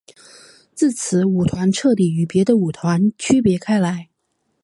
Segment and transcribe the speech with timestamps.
[0.73, 4.09] 自此舞团彻底与别的舞团区别开来。